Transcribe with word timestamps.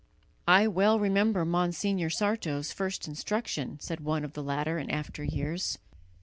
"I 0.47 0.65
well 0.67 0.97
remember 0.97 1.45
Monsignor 1.45 2.09
Sarto's 2.09 2.71
first 2.73 3.07
instruction," 3.07 3.77
said 3.79 3.99
one 3.99 4.25
of 4.25 4.33
the 4.33 4.41
latter 4.41 4.79
in 4.79 4.89
after 4.89 5.23
years. 5.23 5.77